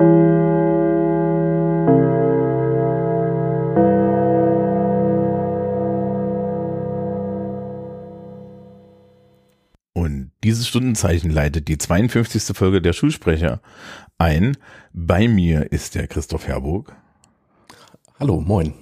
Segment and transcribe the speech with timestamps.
[0.00, 0.08] Und
[10.42, 12.56] dieses Stundenzeichen leitet die 52.
[12.56, 13.60] Folge der Schulsprecher
[14.16, 14.56] ein.
[14.94, 16.96] Bei mir ist der Christoph Herburg.
[18.18, 18.72] Hallo, moin.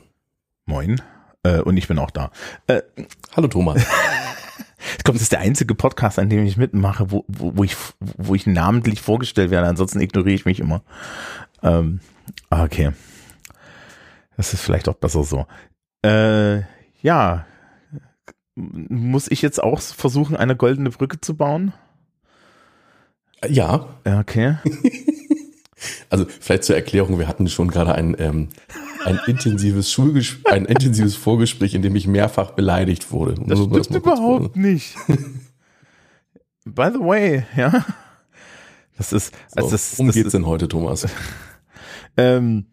[0.66, 1.02] Moin.
[1.42, 2.30] Äh, und ich bin auch da.
[2.68, 2.82] Äh,
[3.34, 3.84] Hallo Thomas.
[5.08, 7.74] ich glaube, das ist der einzige Podcast, an dem ich mitmache, wo, wo, wo, ich,
[7.98, 9.66] wo ich namentlich vorgestellt werde.
[9.66, 10.82] Ansonsten ignoriere ich mich immer.
[11.62, 12.00] Ähm,
[12.50, 12.92] okay.
[14.36, 15.46] Das ist vielleicht auch besser so.
[16.04, 16.60] Äh,
[17.00, 17.46] ja.
[18.54, 21.72] Muss ich jetzt auch versuchen, eine goldene Brücke zu bauen?
[23.48, 23.88] Ja.
[24.04, 24.58] Okay.
[26.10, 28.48] Also vielleicht zur Erklärung, wir hatten schon gerade ein, ähm,
[29.08, 33.34] ein intensives Schulges ein intensives Vorgespräch, in dem ich mehrfach beleidigt wurde.
[33.46, 34.96] Das Nur, um stimmt kurz überhaupt nicht.
[36.64, 37.84] By the way, ja.
[38.96, 41.06] Das ist, So, also das, worum das, geht's denn heute, Thomas?
[42.16, 42.66] ähm,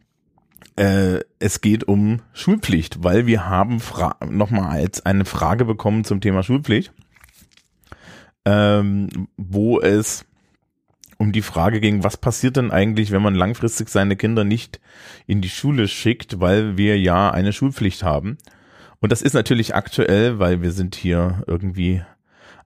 [0.76, 3.82] äh, es geht um Schulpflicht, weil wir haben
[4.30, 6.92] nochmal als eine Frage bekommen zum Thema Schulpflicht,
[8.44, 10.26] ähm, wo es
[11.18, 14.80] um die Frage ging, was passiert denn eigentlich, wenn man langfristig seine Kinder nicht
[15.28, 18.38] in die Schule schickt, weil wir ja eine Schulpflicht haben.
[19.00, 22.02] Und das ist natürlich aktuell, weil wir sind hier irgendwie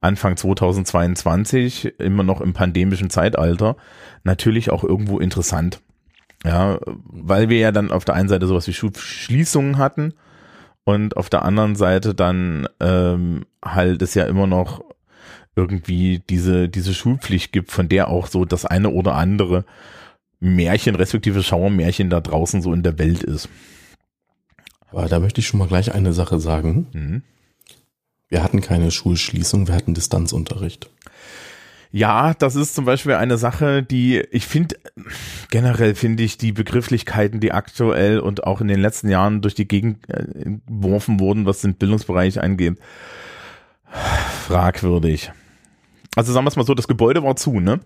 [0.02, 3.76] Anfang 2022, immer noch im pandemischen Zeitalter,
[4.24, 5.82] natürlich auch irgendwo interessant.
[6.46, 10.14] Ja, weil wir ja dann auf der einen Seite sowas wie Schulschließungen hatten
[10.86, 14.82] und auf der anderen Seite dann ähm, halt es ja immer noch
[15.60, 19.66] irgendwie diese, diese Schulpflicht gibt, von der auch so das eine oder andere
[20.40, 23.50] Märchen, respektive Schauermärchen da draußen so in der Welt ist.
[24.92, 26.88] Aber da möchte ich schon mal gleich eine Sache sagen.
[26.94, 27.24] Mhm.
[28.30, 30.90] Wir hatten keine Schulschließung, wir hatten Distanzunterricht.
[31.92, 34.76] Ja, das ist zum Beispiel eine Sache, die ich finde,
[35.50, 39.68] generell finde ich die Begrifflichkeiten, die aktuell und auch in den letzten Jahren durch die
[39.68, 40.26] Gegend äh,
[40.68, 42.78] geworfen wurden, was den Bildungsbereich angeht,
[44.46, 45.32] fragwürdig.
[46.20, 47.80] Also sagen wir es mal so, das Gebäude war zu, ne?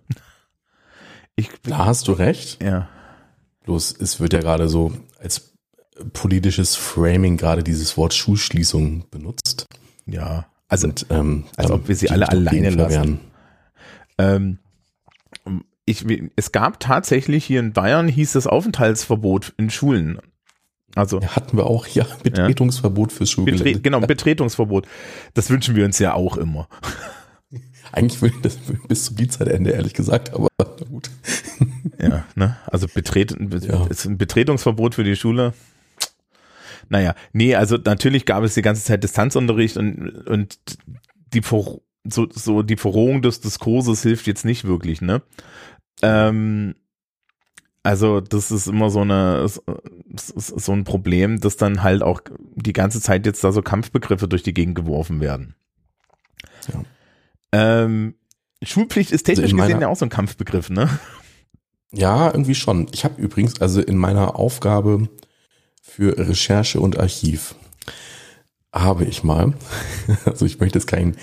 [1.36, 2.64] Ich, Da hast du recht.
[2.64, 2.90] ja.
[3.64, 5.54] Bloß es wird ja gerade so als
[6.14, 9.68] politisches Framing gerade dieses Wort Schulschließung benutzt.
[10.08, 13.20] Ja, also Und, ähm, als ob wir sie alle alleine lassen.
[14.18, 14.58] ähm,
[15.86, 16.04] ich,
[16.36, 20.18] es gab tatsächlich hier in Bayern hieß das Aufenthaltsverbot in Schulen.
[20.96, 23.64] Also Ja, hatten wir auch, ja, Betretungsverbot fürs Schulgelände.
[23.64, 24.88] Betre genau Betretungsverbot.
[25.36, 26.68] Das wünschen wir uns ja auch immer.
[27.92, 28.58] Eigentlich will ich das
[28.88, 31.10] bis zum Dienstzeitende, ehrlich gesagt, aber na gut.
[32.00, 32.58] Ja, ne?
[32.66, 33.86] Also betret Ja.
[33.88, 35.54] ist ein Betretungsverbot für die Schule.
[36.90, 40.58] Naja, nee, also natürlich gab es die ganze Zeit Distanzunterricht und, und
[41.34, 45.22] die Ver so, so die Verrohung des Diskurses hilft jetzt nicht wirklich, ne?
[46.02, 46.76] Ähm,
[47.82, 49.48] also das ist immer so eine
[50.18, 52.22] so ein Problem, dass dann halt auch
[52.56, 55.56] die ganze Zeit jetzt da so Kampfbegriffe durch die Gegend geworfen werden.
[56.72, 56.84] Ja.
[57.54, 58.16] Ähm,
[58.64, 60.90] Schulpflicht ist technisch Also gesehen ja auch so ein Kampfbegriff, ne?
[61.92, 62.88] Ja, irgendwie schon.
[62.92, 65.10] Ich habe übrigens also in meiner Aufgabe
[65.82, 67.56] für Recherche und Archiv
[68.74, 69.54] habe ich mal,
[70.26, 71.16] also ich möchte jetzt keinen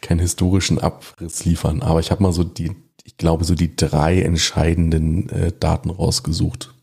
[0.00, 2.72] keinen historischen Abriss liefern, aber ich habe mal so die,
[3.04, 6.74] ich glaube so die drei entscheidenden äh, Daten rausgesucht.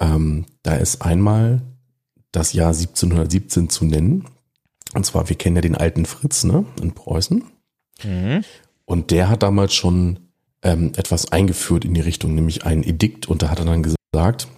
[0.00, 1.62] Ähm, da ist einmal
[2.32, 4.26] das Jahr 1717 zu nennen.
[4.94, 7.44] Und zwar, wir kennen ja den alten Fritz, ne, in Preußen.
[8.04, 8.44] Mhm.
[8.84, 10.30] Und der hat damals schon
[10.62, 13.28] ähm, etwas eingeführt in die Richtung, nämlich ein Edikt.
[13.28, 14.48] Und da hat er dann gesagt,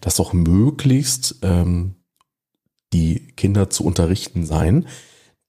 [0.00, 1.96] dass doch möglichst ähm,
[2.92, 4.86] die Kinder zu unterrichten seien.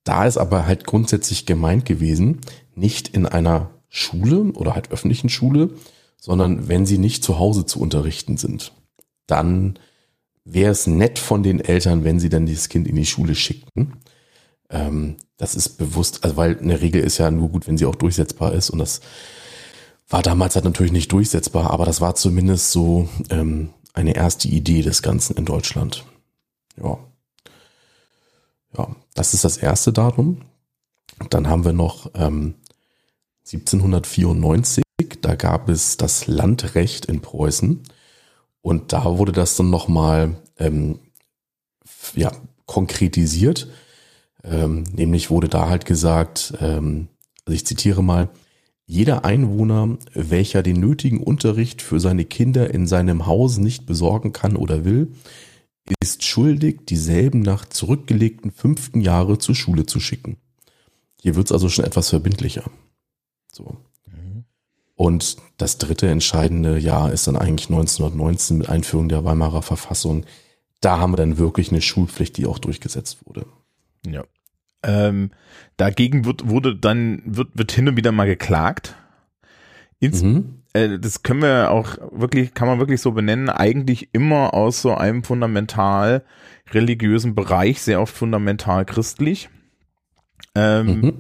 [0.04, 2.42] Da ist aber halt grundsätzlich gemeint gewesen,
[2.76, 5.72] nicht in einer Schule oder halt öffentlichen Schule,
[6.20, 8.74] sondern wenn sie nicht zu Hause zu unterrichten sind.
[9.28, 9.80] Dann
[10.44, 13.94] wäre es nett von den Eltern, wenn sie dann dieses Kind in die Schule schickten.
[14.70, 17.96] Ähm, das ist bewusst, also weil eine Regel ist ja nur gut, wenn sie auch
[17.96, 19.02] durchsetzbar ist und das
[20.10, 24.82] war damals halt natürlich nicht durchsetzbar, aber das war zumindest so ähm, eine erste Idee
[24.82, 26.06] des Ganzen in Deutschland.
[26.82, 26.98] Ja.
[28.78, 30.42] Ja, das ist das erste Datum.
[31.30, 32.56] Dann haben wir noch ähm,
[33.46, 34.84] 1794,
[35.22, 37.84] da gab es das Landrecht in Preußen
[38.62, 41.00] und da wurde das dann nochmal ähm,
[42.16, 42.32] ja,
[42.66, 43.68] konkretisiert.
[44.44, 47.08] Ähm, nämlich wurde da halt gesagt, ähm,
[47.46, 48.30] also ich zitiere mal,
[48.86, 54.56] jeder Einwohner, welcher den nötigen Unterricht für seine Kinder in seinem Haus nicht besorgen kann
[54.56, 55.12] oder will,
[56.02, 60.38] ist schuldig, dieselben nach zurückgelegten fünften Jahre zur Schule zu schicken.
[61.22, 62.64] Hier wird es also schon etwas verbindlicher.
[63.52, 63.78] So.
[64.96, 70.26] Und das dritte entscheidende Jahr ist dann eigentlich 1919 mit Einführung der Weimarer Verfassung.
[70.82, 73.46] Da haben wir dann wirklich eine Schulpflicht, die auch durchgesetzt wurde.
[74.06, 74.24] Ja.
[74.84, 75.32] Ähm,
[75.78, 78.96] dagegen wird, wurde dann, wird, wird hin und wieder mal geklagt.
[80.00, 80.62] Ins, mhm.
[80.74, 84.96] äh, das können wir auch wirklich, kann man wirklich so benennen, eigentlich immer aus so
[84.96, 86.24] einem fundamental
[86.72, 89.50] religiösen Bereich, sehr oft fundamental christlich.
[90.56, 91.14] Ähm, mhm.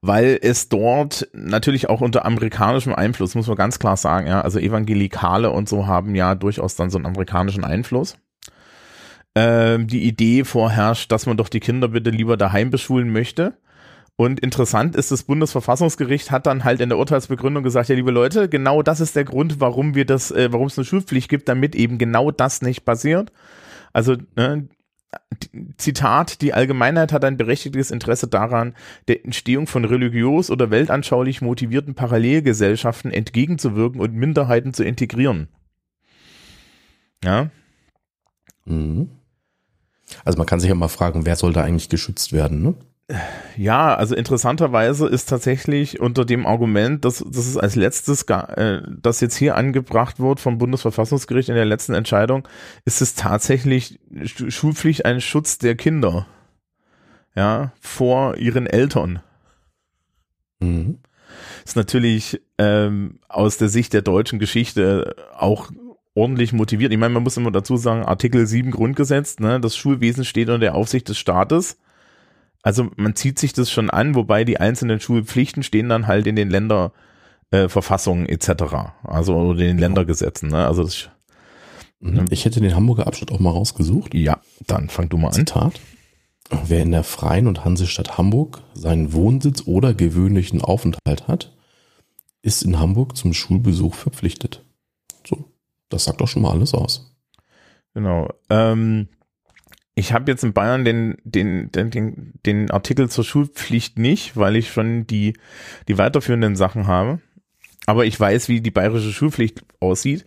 [0.00, 4.58] Weil es dort natürlich auch unter amerikanischem Einfluss, muss man ganz klar sagen, ja, also
[4.60, 8.16] Evangelikale und so haben ja durchaus dann so einen amerikanischen Einfluss.
[9.40, 13.56] Ähm, die Idee vorherrscht, dass man doch die Kinder bitte lieber daheim beschulen möchte.
[14.16, 18.48] Und interessant ist, das Bundesverfassungsgericht hat dann halt in der Urteilsbegründung gesagt, ja, liebe Leute,
[18.48, 21.76] genau das ist der Grund, warum wir das, äh, warum es eine Schulpflicht gibt, damit
[21.76, 23.30] eben genau das nicht passiert.
[23.92, 24.68] Also ne,
[25.76, 28.74] Zitat, die Allgemeinheit hat ein berechtigtes Interesse daran,
[29.06, 35.46] der Entstehung von religiös oder weltanschaulich motivierten Parallelgesellschaften entgegenzuwirken und Minderheiten zu integrieren.
[37.22, 37.50] Ja.
[38.64, 39.10] Mhm.
[40.24, 42.74] Also man kann sich ja mal fragen, wer soll da eigentlich geschützt werden, ne?
[43.56, 49.22] Ja, also interessanterweise ist tatsächlich unter dem Argument, dass das ist als letztes, äh, das
[49.22, 52.46] jetzt hier angebracht wird vom Bundesverfassungsgericht in der letzten Entscheidung,
[52.84, 56.26] ist es tatsächlich Schulpflicht ein Schutz der Kinder,
[57.34, 59.20] ja, vor ihren Eltern.
[60.60, 60.98] Mhm.
[61.64, 65.70] Ist natürlich ähm, aus der Sicht der deutschen Geschichte auch
[66.18, 66.92] ordentlich motiviert.
[66.92, 70.58] Ich meine, man muss immer dazu sagen, Artikel 7 Grundgesetz, ne, das Schulwesen steht unter
[70.58, 71.78] der Aufsicht des Staates
[72.62, 76.36] also man zieht sich das schon an, wobei die einzelnen Schulpflichten stehen dann halt in
[76.36, 78.50] den Länderverfassungen äh, etc.
[79.04, 80.50] Also oder den Ländergesetzen.
[80.50, 80.66] Ne?
[80.66, 81.08] Also das,
[82.00, 82.24] ne?
[82.30, 84.14] ich hätte den Hamburger Abschnitt auch mal rausgesucht.
[84.14, 85.34] Ja, dann fang du mal an.
[85.34, 85.80] Zitat.
[86.64, 91.54] Wer in der Freien und Hansestadt Hamburg seinen Wohnsitz oder gewöhnlichen Aufenthalt hat,
[92.40, 94.64] ist in Hamburg zum Schulbesuch verpflichtet.
[95.88, 97.14] Das sagt doch schon mal alles aus.
[97.94, 98.28] Genau.
[98.50, 99.08] Ähm,
[99.94, 104.54] ich habe jetzt in Bayern den, den, den, den, den Artikel zur Schulpflicht nicht, weil
[104.54, 105.34] ich schon die,
[105.88, 107.20] die weiterführenden Sachen habe.
[107.86, 110.24] Aber ich weiß, wie die bayerische Schulpflicht aussieht.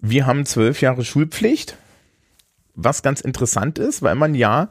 [0.00, 1.78] Wir haben zwölf Jahre Schulpflicht,
[2.74, 4.70] was ganz interessant ist, weil man ja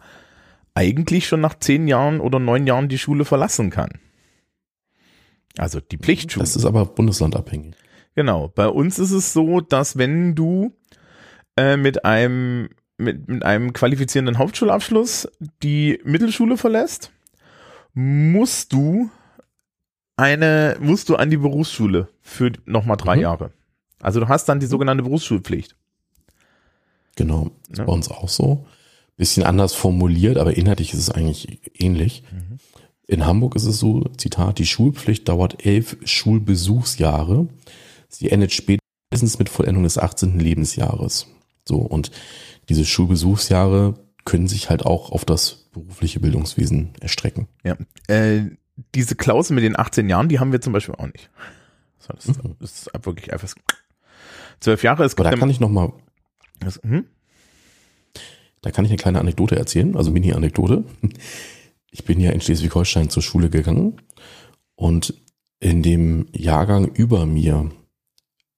[0.76, 4.00] eigentlich schon nach zehn Jahren oder neun Jahren die Schule verlassen kann.
[5.58, 6.44] Also die Pflichtschule.
[6.44, 7.76] Das ist aber bundeslandabhängig.
[8.16, 8.50] Genau.
[8.50, 10.74] Bei uns ist es so, dass wenn du
[11.58, 15.28] äh, mit einem mit, mit einem qualifizierenden Hauptschulabschluss
[15.62, 17.12] die Mittelschule verlässt,
[17.94, 19.10] musst du
[20.16, 23.22] eine, musst du an die Berufsschule für nochmal drei mhm.
[23.22, 23.52] Jahre.
[24.00, 25.76] Also du hast dann die sogenannte Berufsschulpflicht.
[27.16, 27.86] Genau, ist ja.
[27.86, 28.66] bei uns auch so.
[29.16, 32.24] Bisschen anders formuliert, aber inhaltlich ist es eigentlich ähnlich.
[32.32, 32.58] Mhm.
[33.06, 37.48] In Hamburg ist es so, Zitat, die Schulpflicht dauert elf Schulbesuchsjahre.
[38.14, 40.40] Sie endet spätestens mit Vollendung des 18.
[40.40, 41.28] Lebensjahres.
[41.66, 42.12] So, und
[42.70, 43.96] diese Schulbesuchsjahre
[44.26, 47.48] können sich halt auch auf das berufliche Bildungswesen erstrecken.
[47.64, 47.78] Ja,
[48.08, 48.44] äh,
[48.96, 51.30] diese Klausel mit den 18 Jahren, die haben wir zum Beispiel auch nicht.
[52.08, 52.56] Das, ist, mhm.
[52.60, 53.54] das ist wirklich einfach
[54.60, 55.04] zwölf Jahre.
[55.04, 55.94] Es da kann ich noch mal.
[56.82, 57.06] hm?
[58.62, 60.86] Da kann ich eine kleine Anekdote erzählen, also Mini-Anekdote.
[61.92, 64.02] Ich bin ja in Schleswig-Holstein zur Schule gegangen
[64.76, 65.14] und
[65.60, 67.70] in dem Jahrgang über mir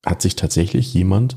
[0.05, 1.35] hat sich tatsächlich jemand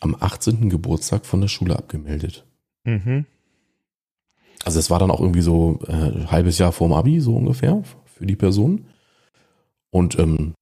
[0.00, 0.68] am 18.
[0.68, 2.44] Geburtstag von der Schule abgemeldet.
[2.84, 3.26] Mhm.
[4.64, 8.26] Also es war dann auch irgendwie so äh, halbes Jahr vorm Abi, so ungefähr, für
[8.26, 8.86] die Person.
[9.90, 10.54] Und ähm,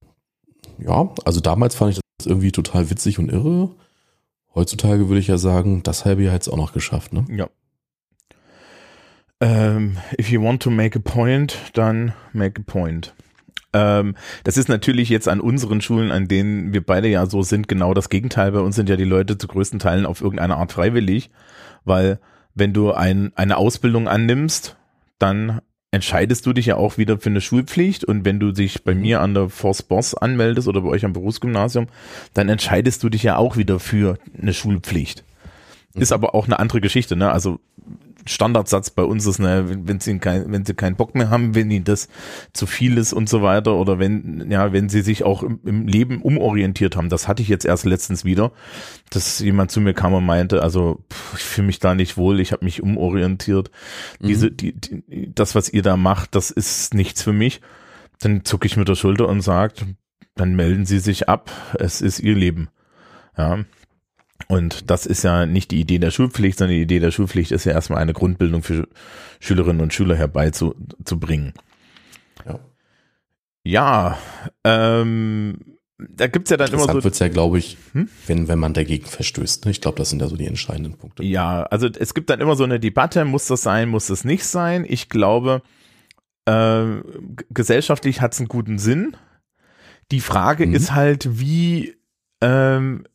[0.77, 3.71] ja, also damals fand ich das irgendwie total witzig und irre.
[4.53, 7.25] Heutzutage würde ich ja sagen, das halbe Jahr hat es auch noch geschafft, ne?
[7.29, 7.49] Ja.
[9.39, 13.13] Um, ähm, if you want to make a point, dann make a point.
[13.73, 17.67] Ähm, das ist natürlich jetzt an unseren Schulen, an denen wir beide ja so sind,
[17.67, 18.51] genau das Gegenteil.
[18.51, 21.29] Bei uns sind ja die Leute zu größten Teilen auf irgendeine Art freiwillig,
[21.85, 22.19] weil
[22.53, 24.75] wenn du ein, eine Ausbildung annimmst,
[25.19, 25.61] dann
[25.91, 29.21] entscheidest du dich ja auch wieder für eine Schulpflicht und wenn du dich bei mir
[29.21, 31.87] an der Force Boss anmeldest oder bei euch am Berufsgymnasium,
[32.33, 35.25] dann entscheidest du dich ja auch wieder für eine Schulpflicht.
[35.93, 37.31] Ist aber auch eine andere Geschichte, ne?
[37.31, 37.59] Also
[38.25, 41.71] Standardsatz bei uns ist, ne, wenn sie kein, wenn sie keinen Bock mehr haben, wenn
[41.71, 42.07] ihnen das
[42.53, 45.87] zu viel ist und so weiter oder wenn, ja, wenn sie sich auch im, im
[45.87, 47.09] Leben umorientiert haben.
[47.09, 48.51] Das hatte ich jetzt erst letztens wieder,
[49.09, 52.39] dass jemand zu mir kam und meinte, also pff, ich fühle mich da nicht wohl,
[52.39, 53.71] ich habe mich umorientiert.
[54.19, 54.27] Mhm.
[54.27, 57.61] Diese, die, die, das, was ihr da macht, das ist nichts für mich.
[58.19, 59.85] Dann zucke ich mit der Schulter und sagt,
[60.35, 62.69] dann melden Sie sich ab, es ist Ihr Leben.
[63.37, 63.65] Ja.
[64.51, 67.63] Und das ist ja nicht die Idee der Schulpflicht, sondern die Idee der Schulpflicht ist
[67.63, 68.85] ja erstmal eine Grundbildung für
[69.39, 71.53] Schülerinnen und Schüler herbeizubringen.
[72.45, 72.59] Ja,
[73.63, 74.17] ja
[74.65, 75.57] ähm,
[75.97, 77.01] da gibt's ja dann immer so.
[77.01, 78.09] wird's ja, glaube ich, hm?
[78.27, 79.63] wenn, wenn man dagegen verstößt.
[79.63, 79.71] Ne?
[79.71, 81.23] Ich glaube, das sind ja so die entscheidenden Punkte.
[81.23, 84.43] Ja, also es gibt dann immer so eine Debatte, muss das sein, muss das nicht
[84.43, 84.85] sein.
[84.85, 85.61] Ich glaube,
[86.43, 86.87] äh,
[87.51, 89.15] gesellschaftlich hat's einen guten Sinn.
[90.11, 90.73] Die Frage mhm.
[90.73, 91.95] ist halt, wie
[92.41, 93.05] ähm,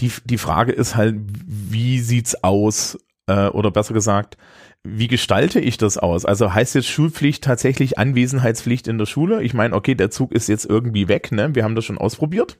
[0.00, 2.98] die, die Frage ist halt, wie sieht's aus?
[3.26, 4.36] Äh, oder besser gesagt,
[4.84, 6.24] wie gestalte ich das aus?
[6.24, 9.42] Also heißt jetzt Schulpflicht tatsächlich Anwesenheitspflicht in der Schule?
[9.42, 11.54] Ich meine, okay, der Zug ist jetzt irgendwie weg, ne?
[11.54, 12.58] Wir haben das schon ausprobiert.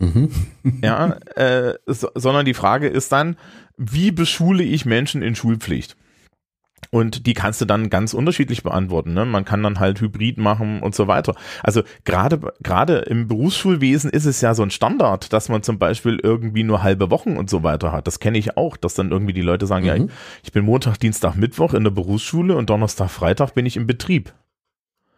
[0.00, 0.30] Mhm.
[0.82, 3.36] ja, äh, so, sondern die Frage ist dann,
[3.76, 5.96] wie beschule ich Menschen in Schulpflicht?
[6.90, 9.12] Und die kannst du dann ganz unterschiedlich beantworten.
[9.12, 9.26] Ne?
[9.26, 11.34] Man kann dann halt Hybrid machen und so weiter.
[11.62, 16.18] Also gerade gerade im Berufsschulwesen ist es ja so ein Standard, dass man zum Beispiel
[16.22, 18.06] irgendwie nur halbe Wochen und so weiter hat.
[18.06, 19.88] Das kenne ich auch, dass dann irgendwie die Leute sagen, mhm.
[19.88, 20.10] ja, ich,
[20.44, 24.32] ich, bin Montag, Dienstag, Mittwoch in der Berufsschule und Donnerstag, Freitag bin ich im Betrieb.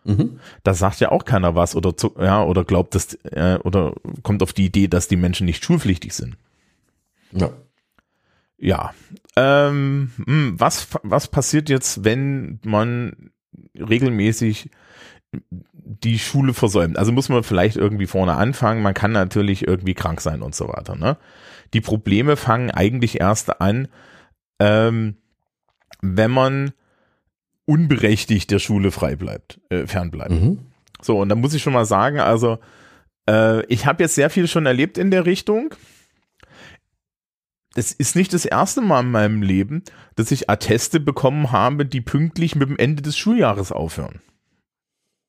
[0.04, 0.40] Mhm.
[0.64, 4.42] Da sagt ja auch keiner was oder zu, ja oder glaubt das äh, oder kommt
[4.42, 6.36] auf die Idee, dass die Menschen nicht schulpflichtig sind.
[7.32, 7.50] Ja.
[8.60, 8.92] Ja.
[9.36, 13.30] Ähm, hm, was, was passiert jetzt, wenn man
[13.74, 14.70] regelmäßig
[15.82, 16.98] die Schule versäumt?
[16.98, 18.82] Also muss man vielleicht irgendwie vorne anfangen.
[18.82, 20.94] Man kann natürlich irgendwie krank sein und so weiter.
[20.94, 21.16] Ne?
[21.72, 23.88] Die Probleme fangen eigentlich erst an,
[24.58, 25.16] ähm,
[26.02, 26.72] wenn man
[27.64, 30.32] unberechtigt der Schule frei bleibt, äh, fernbleibt.
[30.32, 30.58] Mhm.
[31.00, 32.58] So, und da muss ich schon mal sagen, also
[33.28, 35.74] äh, ich habe jetzt sehr viel schon erlebt in der Richtung
[37.74, 39.82] es ist nicht das erste Mal in meinem Leben,
[40.16, 44.20] dass ich Atteste bekommen habe, die pünktlich mit dem Ende des Schuljahres aufhören.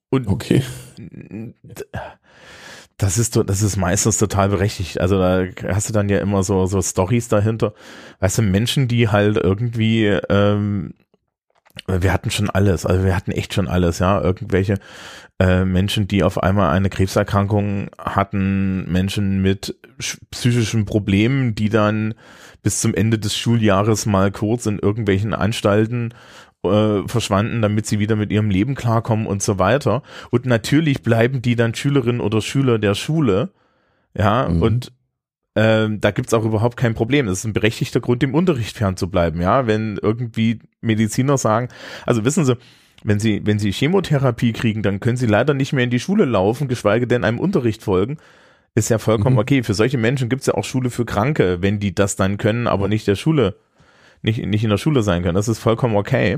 [0.09, 0.63] Und okay.
[2.97, 4.99] Das ist, das ist meistens total berechtigt.
[4.99, 7.73] Also da hast du dann ja immer so, so Stories dahinter.
[8.19, 10.93] Weißt du, Menschen, die halt irgendwie, ähm,
[11.87, 14.21] wir hatten schon alles, also wir hatten echt schon alles, ja.
[14.21, 14.75] Irgendwelche
[15.39, 19.75] äh, Menschen, die auf einmal eine Krebserkrankung hatten, Menschen mit
[20.31, 22.13] psychischen Problemen, die dann
[22.61, 26.13] bis zum Ende des Schuljahres mal kurz in irgendwelchen Anstalten
[26.63, 30.03] äh, verschwanden, damit sie wieder mit ihrem Leben klarkommen und so weiter.
[30.29, 33.49] Und natürlich bleiben die dann Schülerinnen oder Schüler der Schule.
[34.13, 34.61] Ja, mhm.
[34.61, 34.91] und
[35.55, 37.25] ähm, da gibt's auch überhaupt kein Problem.
[37.25, 39.67] Das ist ein berechtigter Grund, dem Unterricht fernzubleiben, ja.
[39.67, 41.67] Wenn irgendwie Mediziner sagen,
[42.05, 42.57] also wissen Sie,
[43.03, 46.25] wenn Sie, wenn Sie Chemotherapie kriegen, dann können Sie leider nicht mehr in die Schule
[46.25, 48.17] laufen, geschweige denn einem Unterricht folgen.
[48.73, 49.41] Ist ja vollkommen mhm.
[49.41, 49.63] okay.
[49.63, 52.87] Für solche Menschen gibt's ja auch Schule für Kranke, wenn die das dann können, aber
[52.87, 53.57] nicht der Schule,
[54.21, 55.35] nicht, nicht in der Schule sein können.
[55.35, 56.37] Das ist vollkommen okay.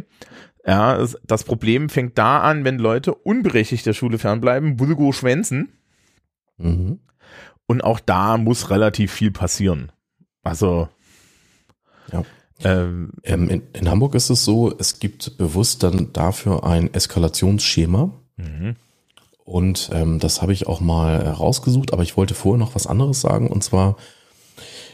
[0.65, 5.73] Ja, das Problem fängt da an, wenn Leute unberechtigt der Schule fernbleiben, Bulgo schwänzen.
[6.57, 6.99] Mhm.
[7.73, 9.91] Und auch da muss relativ viel passieren.
[10.43, 10.89] Also.
[12.11, 12.23] Ja.
[12.59, 18.11] Ähm, ähm, in, in, Hamburg ist es so, es gibt bewusst dann dafür ein Eskalationsschema.
[18.37, 18.75] Mhm.
[19.43, 23.21] Und ähm, das habe ich auch mal rausgesucht, aber ich wollte vorher noch was anderes
[23.21, 23.47] sagen.
[23.47, 23.97] Und zwar,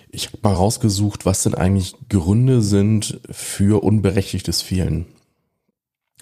[0.09, 5.05] ich habe mal rausgesucht, was denn eigentlich Gründe sind für unberechtigtes Fehlen.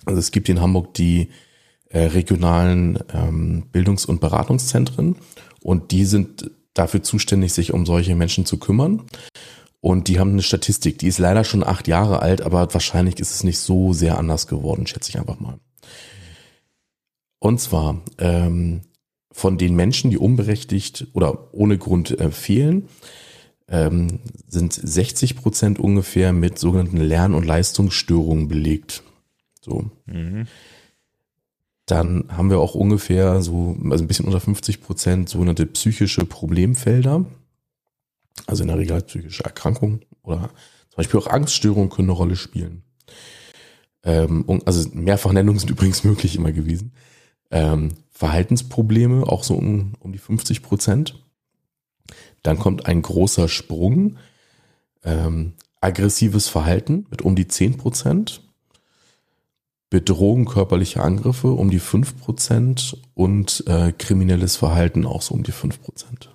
[0.05, 1.29] Also es gibt in Hamburg die
[1.89, 5.17] äh, regionalen ähm, Bildungs- und Beratungszentren
[5.61, 9.03] und die sind dafür zuständig, sich um solche Menschen zu kümmern.
[9.79, 13.31] Und die haben eine Statistik, die ist leider schon acht Jahre alt, aber wahrscheinlich ist
[13.31, 15.59] es nicht so sehr anders geworden, schätze ich einfach mal.
[17.39, 18.81] Und zwar ähm,
[19.31, 22.89] von den Menschen, die unberechtigt oder ohne Grund äh, fehlen,
[23.69, 29.03] ähm, sind 60 Prozent ungefähr mit sogenannten Lern- und Leistungsstörungen belegt.
[29.61, 29.91] So.
[30.05, 30.47] Mhm.
[31.87, 37.25] Dann haben wir auch ungefähr so, also ein bisschen unter 50 Prozent sogenannte psychische Problemfelder.
[38.45, 40.49] Also in der Regel halt psychische Erkrankungen oder
[40.89, 42.83] zum Beispiel auch Angststörungen können eine Rolle spielen.
[44.03, 46.91] Ähm, also Mehrfachnennungen sind übrigens möglich immer gewesen.
[47.51, 51.23] Ähm, Verhaltensprobleme auch so um, um die 50 Prozent.
[52.43, 54.17] Dann kommt ein großer Sprung.
[55.03, 58.41] Ähm, aggressives Verhalten mit um die 10 Prozent.
[59.89, 65.53] Bedrohung körperliche Angriffe um die 5 Prozent und äh, kriminelles Verhalten auch so um die
[65.53, 66.29] 5 Prozent.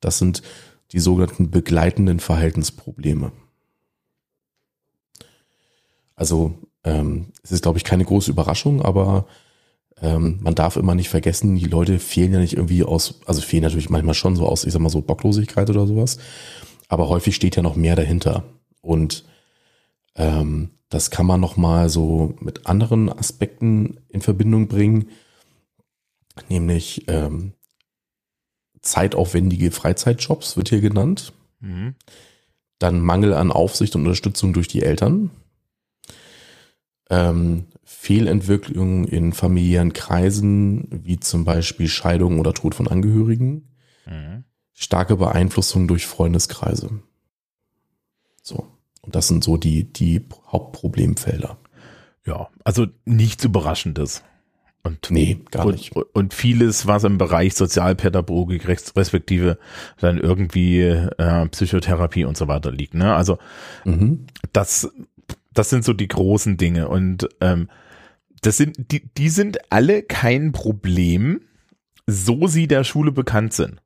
[0.00, 0.42] Das sind
[0.90, 3.32] die sogenannten begleitenden Verhaltensprobleme.
[6.14, 9.26] Also ähm, es ist, glaube ich, keine große Überraschung, aber
[10.00, 13.62] ähm, man darf immer nicht vergessen, die Leute fehlen ja nicht irgendwie aus, also fehlen
[13.62, 16.18] natürlich manchmal schon so aus, ich sag mal so Bocklosigkeit oder sowas,
[16.88, 18.44] aber häufig steht ja noch mehr dahinter.
[18.80, 19.24] Und
[20.14, 25.08] ähm, das kann man noch mal so mit anderen Aspekten in Verbindung bringen,
[26.48, 27.54] nämlich ähm,
[28.82, 31.32] zeitaufwendige Freizeitjobs wird hier genannt.
[31.60, 31.94] Mhm.
[32.78, 35.30] Dann Mangel an Aufsicht und Unterstützung durch die Eltern.
[37.10, 43.68] ähm, Fehlentwicklungen in familiären Kreisen, wie zum Beispiel Scheidung oder Tod von Angehörigen,
[44.06, 44.44] mhm.
[44.72, 47.00] starke Beeinflussung durch Freundeskreise.
[49.02, 51.58] Und das sind so die, die Hauptproblemfelder.
[52.24, 54.22] Ja, also nichts Überraschendes.
[54.84, 55.94] Und, nee, gar und, nicht.
[55.94, 59.58] Und vieles, was im Bereich Sozialpädagogik respektive
[59.98, 62.94] dann irgendwie äh, Psychotherapie und so weiter liegt.
[62.94, 63.14] Ne?
[63.14, 63.38] Also
[63.84, 64.26] mhm.
[64.52, 64.92] das,
[65.52, 66.88] das sind so die großen Dinge.
[66.88, 67.68] Und ähm,
[68.40, 71.42] das sind, die, die sind alle kein Problem,
[72.06, 73.80] so sie der Schule bekannt sind.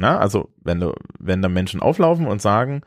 [0.00, 2.80] Na, also wenn, du, wenn da Menschen auflaufen und sagen,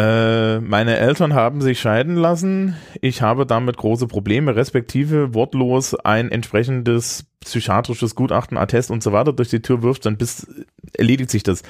[0.00, 2.74] äh, meine Eltern haben sich scheiden lassen.
[3.02, 9.34] Ich habe damit große Probleme, respektive wortlos ein entsprechendes psychiatrisches Gutachten, Attest und so weiter
[9.34, 10.46] durch die Tür wirft, dann bis
[10.94, 11.62] erledigt sich das.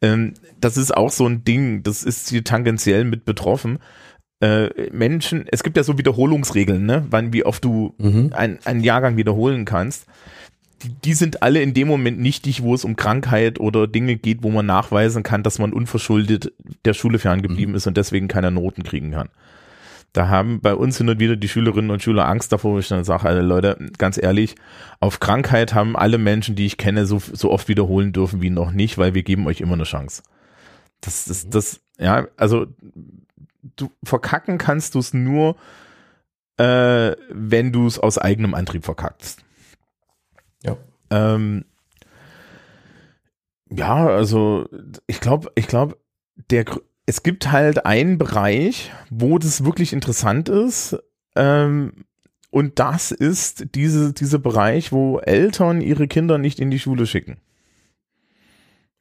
[0.00, 3.80] Ähm, das ist auch so ein Ding, das ist hier tangentiell mit betroffen.
[4.40, 7.06] Äh, Menschen, es gibt ja so Wiederholungsregeln, ne?
[7.10, 8.30] wann, wie oft du mhm.
[8.32, 10.06] ein, einen Jahrgang wiederholen kannst
[10.82, 14.42] die, die sind alle in dem Moment nichtig, wo es um Krankheit oder Dinge geht,
[14.42, 16.52] wo man nachweisen kann, dass man unverschuldet
[16.84, 17.76] der Schule ferngeblieben mhm.
[17.76, 19.28] ist und deswegen keine Noten kriegen kann.
[20.12, 22.88] Da haben bei uns hin und wieder die Schülerinnen und Schüler Angst davor, wo ich
[22.88, 24.56] dann sage, alle Leute, ganz ehrlich,
[25.00, 28.72] auf Krankheit haben alle Menschen, die ich kenne, so, so oft wiederholen dürfen wie noch
[28.72, 30.22] nicht, weil wir geben euch immer eine Chance.
[31.00, 31.50] Das ist, mhm.
[31.52, 32.66] das, ja, also
[33.76, 35.56] du verkacken kannst du es nur,
[36.58, 39.42] äh, wenn du es aus eigenem Antrieb verkackst.
[40.64, 40.76] Ja.
[41.10, 41.64] Ähm,
[43.70, 44.68] ja, also
[45.06, 45.96] ich glaube, ich glaube,
[46.50, 46.64] der
[47.06, 50.96] es gibt halt einen Bereich, wo das wirklich interessant ist.
[51.34, 52.04] Ähm,
[52.50, 57.38] und das ist diese, dieser Bereich, wo Eltern ihre Kinder nicht in die Schule schicken.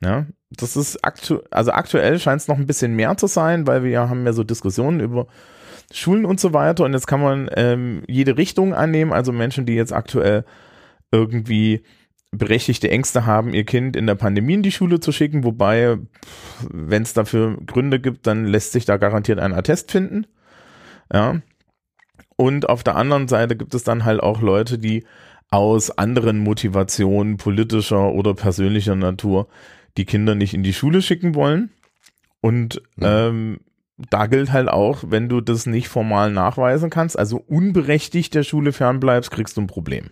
[0.01, 3.83] Ja, das ist aktu also aktuell scheint es noch ein bisschen mehr zu sein, weil
[3.83, 5.27] wir haben ja so Diskussionen über
[5.93, 6.85] Schulen und so weiter.
[6.85, 9.13] Und jetzt kann man ähm, jede Richtung annehmen.
[9.13, 10.43] Also Menschen, die jetzt aktuell
[11.11, 11.83] irgendwie
[12.31, 15.97] berechtigte Ängste haben, ihr Kind in der Pandemie in die Schule zu schicken, wobei,
[16.69, 20.25] wenn es dafür Gründe gibt, dann lässt sich da garantiert ein Attest finden.
[21.13, 21.41] Ja.
[22.37, 25.03] Und auf der anderen Seite gibt es dann halt auch Leute, die
[25.51, 29.47] aus anderen Motivationen politischer oder persönlicher Natur
[29.97, 31.71] die Kinder nicht in die Schule schicken wollen.
[32.39, 33.59] Und ähm,
[34.09, 38.71] da gilt halt auch, wenn du das nicht formal nachweisen kannst, also unberechtigt der Schule
[38.71, 40.09] fernbleibst, kriegst du ein Problem.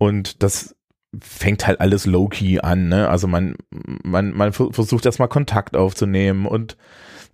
[0.00, 0.74] Und das
[1.20, 3.10] fängt halt alles low-key an, ne?
[3.10, 6.78] Also man, man, man versucht erstmal Kontakt aufzunehmen und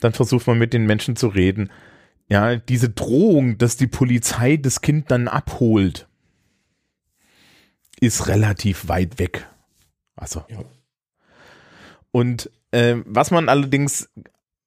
[0.01, 1.71] dann versucht man mit den Menschen zu reden.
[2.29, 6.09] Ja, diese Drohung, dass die Polizei das Kind dann abholt,
[8.01, 9.47] ist relativ weit weg.
[10.17, 10.43] Also.
[10.49, 10.59] Ja.
[12.11, 14.11] Und äh, was man allerdings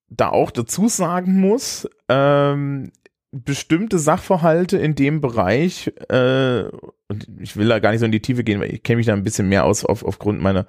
[0.08, 2.94] da auch dazu sagen muss, ähm,
[3.34, 6.64] bestimmte Sachverhalte in dem Bereich, äh,
[7.10, 9.08] und ich will da gar nicht so in die Tiefe gehen, weil ich kenne mich
[9.08, 10.66] da ein bisschen mehr aus auf, aufgrund meiner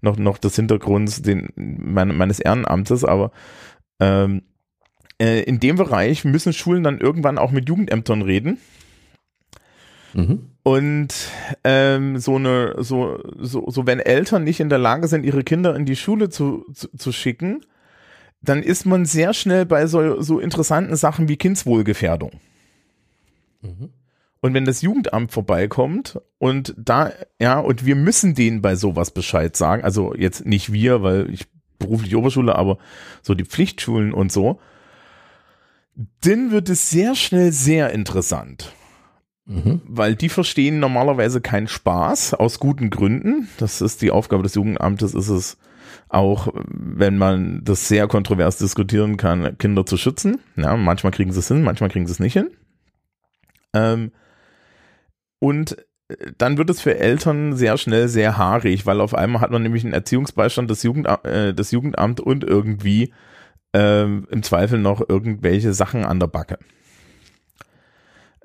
[0.00, 3.32] noch noch des Hintergrunds den, mein, meines Ehrenamtes, aber
[4.00, 4.42] ähm,
[5.20, 8.58] äh, in dem Bereich müssen Schulen dann irgendwann auch mit Jugendämtern reden.
[10.12, 10.50] Mhm.
[10.62, 11.14] Und
[11.64, 15.74] ähm, so eine, so, so, so wenn Eltern nicht in der Lage sind, ihre Kinder
[15.74, 17.64] in die Schule zu, zu, zu schicken,
[18.40, 22.32] dann ist man sehr schnell bei so, so interessanten Sachen wie Kindswohlgefährdung.
[23.62, 23.90] Mhm.
[24.44, 29.56] Und wenn das Jugendamt vorbeikommt und da, ja, und wir müssen denen bei sowas Bescheid
[29.56, 31.46] sagen, also jetzt nicht wir, weil ich
[31.78, 32.76] beruflich Oberschule, aber
[33.22, 34.60] so die Pflichtschulen und so,
[36.20, 38.74] dann wird es sehr schnell sehr interessant.
[39.46, 39.80] Mhm.
[39.86, 43.48] Weil die verstehen normalerweise keinen Spaß aus guten Gründen.
[43.56, 45.56] Das ist die Aufgabe des Jugendamtes, ist es,
[46.10, 50.36] auch wenn man das sehr kontrovers diskutieren kann, Kinder zu schützen.
[50.56, 52.50] Ja, manchmal kriegen sie es hin, manchmal kriegen sie es nicht hin.
[53.72, 54.12] Ähm,
[55.44, 55.76] und
[56.08, 59.62] äh, dann wird es für Eltern sehr schnell sehr haarig, weil auf einmal hat man
[59.62, 63.12] nämlich einen Erziehungsbeistand des, Jugendam äh, des Jugendamt und irgendwie
[63.74, 66.58] äh, im Zweifel noch irgendwelche Sachen an der Backe.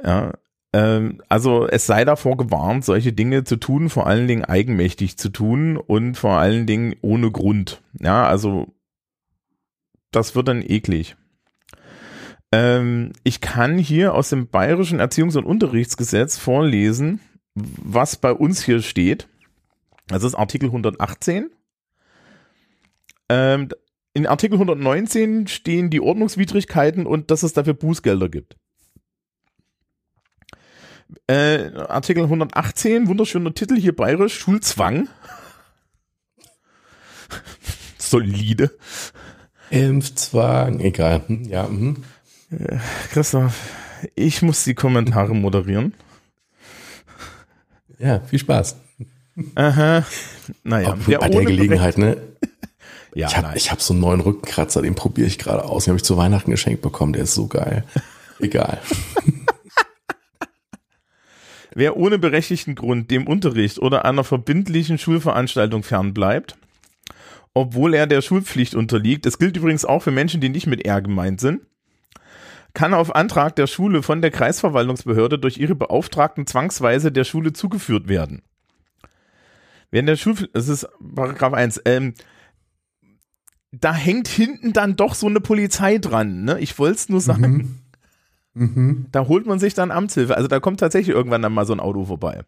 [0.03, 0.33] Ja,
[0.73, 5.29] ähm, also es sei davor gewarnt, solche Dinge zu tun, vor allen Dingen eigenmächtig zu
[5.29, 7.81] tun und vor allen Dingen ohne Grund.
[7.97, 8.67] Ja, also
[10.12, 11.15] das wird dann eklig.
[12.51, 17.19] Ähm, ich kann hier aus dem Bayerischen Erziehungs- und Unterrichtsgesetz vorlesen,
[17.55, 19.27] was bei uns hier steht.
[20.07, 21.51] Das ist Artikel 118.
[23.29, 23.69] Ähm,
[24.13, 28.57] in Artikel 119 stehen die Ordnungswidrigkeiten und dass es dafür Bußgelder gibt.
[31.27, 35.07] Äh, Artikel 118, wunderschöner Titel hier bayerisch, Schulzwang.
[37.97, 38.71] Solide.
[39.69, 41.23] Impfzwang, egal.
[41.27, 42.03] Hm, ja, mhm.
[43.12, 43.55] Christoph,
[44.15, 45.93] ich muss die Kommentare moderieren.
[47.99, 48.77] Ja, viel Spaß.
[49.55, 50.05] Aha.
[50.63, 52.17] Naja, Auch bei der Gelegenheit, ne?
[53.15, 55.85] Ja, ich habe hab so einen neuen Rückenkratzer, den probiere ich gerade aus.
[55.85, 57.83] Den habe ich zu Weihnachten geschenkt bekommen, der ist so geil.
[58.39, 58.79] Egal.
[61.73, 66.57] Wer ohne berechtigten Grund dem Unterricht oder einer verbindlichen Schulveranstaltung fernbleibt,
[67.53, 71.01] obwohl er der Schulpflicht unterliegt, das gilt übrigens auch für Menschen, die nicht mit R
[71.01, 71.62] gemeint sind,
[72.73, 78.08] kann auf Antrag der Schule von der Kreisverwaltungsbehörde durch ihre Beauftragten zwangsweise der Schule zugeführt
[78.08, 78.41] werden.
[79.91, 82.13] Wenn der Schul, das ist Paragraph 1, ähm,
[83.71, 86.60] da hängt hinten dann doch so eine Polizei dran, ne?
[86.60, 87.82] Ich wollte es nur sagen.
[88.53, 89.05] Mhm.
[89.12, 90.36] Da holt man sich dann Amtshilfe.
[90.36, 92.43] Also da kommt tatsächlich irgendwann dann mal so ein Auto vorbei.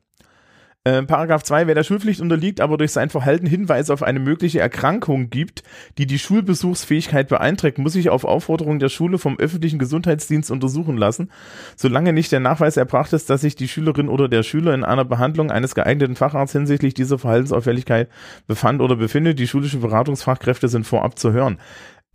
[0.83, 4.59] Äh, Paragraph 2, wer der Schulpflicht unterliegt, aber durch sein Verhalten Hinweise auf eine mögliche
[4.59, 5.61] Erkrankung gibt,
[5.99, 11.29] die die Schulbesuchsfähigkeit beeinträchtigt, muss sich auf Aufforderung der Schule vom öffentlichen Gesundheitsdienst untersuchen lassen,
[11.75, 15.05] solange nicht der Nachweis erbracht ist, dass sich die Schülerin oder der Schüler in einer
[15.05, 18.09] Behandlung eines geeigneten Facharztes hinsichtlich dieser Verhaltensauffälligkeit
[18.47, 19.37] befand oder befindet.
[19.37, 21.59] Die schulischen Beratungsfachkräfte sind vorab zu hören.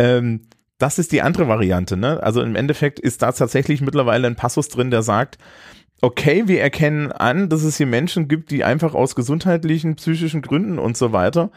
[0.01, 0.49] Ähm,
[0.79, 2.21] das ist die andere Variante, ne?
[2.21, 5.39] Also im Endeffekt ist da tatsächlich mittlerweile ein Passus drin, der sagt,
[6.03, 10.79] okay, wir erkennen an, dass es hier Menschen gibt, die einfach aus gesundheitlichen, psychischen Gründen
[10.79, 11.51] und so weiter,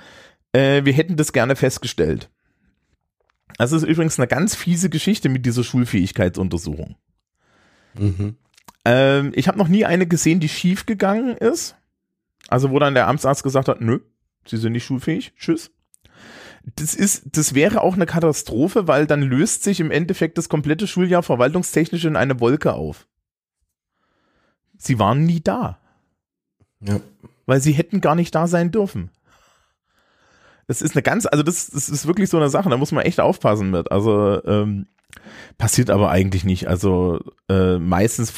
[0.53, 2.29] äh, wir hätten das gerne festgestellt.
[3.57, 6.95] Das ist übrigens eine ganz fiese Geschichte mit dieser Schulfähigkeitsuntersuchung.
[7.95, 8.37] Mhm.
[8.85, 11.75] Ähm, ich habe noch nie eine gesehen, die schief gegangen ist.
[12.47, 13.99] Also wo dann der Amtsarzt gesagt hat, nö,
[14.45, 15.71] Sie sind nicht schulfähig, tschüss.
[16.75, 20.87] Das ist, das wäre auch eine Katastrophe, weil dann löst sich im Endeffekt das komplette
[20.87, 23.07] Schuljahr verwaltungstechnisch in eine Wolke auf.
[24.79, 25.77] Sie waren nie da,
[26.79, 26.99] Ja.
[27.45, 29.11] weil sie hätten gar nicht da sein dürfen.
[30.67, 33.03] Das ist eine ganz, also das, das ist wirklich so eine Sache, da muss man
[33.03, 33.91] echt aufpassen mit.
[33.91, 34.87] Also ähm,
[35.57, 36.67] passiert aber eigentlich nicht.
[36.67, 38.31] Also äh, meistens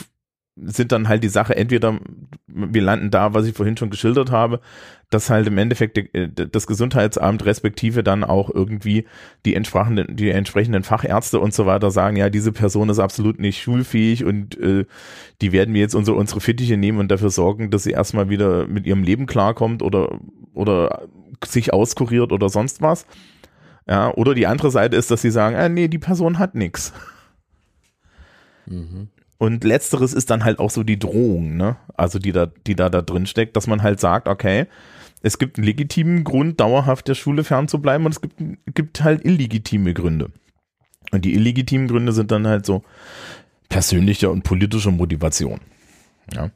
[0.56, 2.00] sind dann halt die Sache, entweder
[2.48, 4.60] wir landen da, was ich vorhin schon geschildert habe,
[5.10, 9.06] dass halt im Endeffekt die, das Gesundheitsamt respektive dann auch irgendwie
[9.46, 13.62] die entsprechenden, die entsprechenden Fachärzte und so weiter sagen, ja, diese Person ist absolut nicht
[13.62, 14.86] schulfähig und äh,
[15.42, 18.68] die werden wir jetzt unsere, unsere Fittiche nehmen und dafür sorgen, dass sie erstmal wieder
[18.68, 20.20] mit ihrem Leben klarkommt oder,
[20.54, 21.08] oder
[21.46, 23.06] sich auskuriert oder sonst was.
[23.88, 26.94] Ja, oder die andere Seite ist, dass sie sagen, ah, nee, die Person hat nichts.
[28.66, 29.10] Mhm.
[29.42, 31.76] Und letzteres ist dann halt auch so die Drohung, ne?
[31.96, 34.68] Also die da, die da da drin steckt, dass man halt sagt, okay,
[35.24, 38.36] es gibt einen legitimen Grund, dauerhaft der Schule fernzubleiben und es gibt,
[38.76, 40.30] gibt halt illegitime Gründe.
[41.10, 42.84] Und die illegitimen Gründe sind dann halt so
[43.68, 45.60] persönliche und politische Motivation.
[46.36, 46.52] Ja.